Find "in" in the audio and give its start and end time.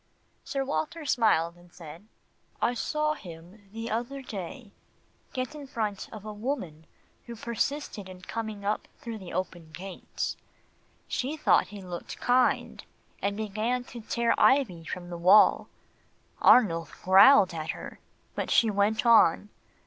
5.53-5.67, 8.09-8.21